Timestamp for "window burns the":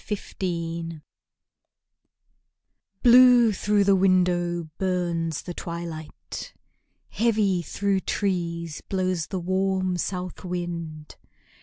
3.95-5.53